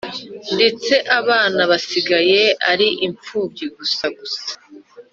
[0.55, 4.51] ndetse abana basigaye ari imfubyi gusa gusa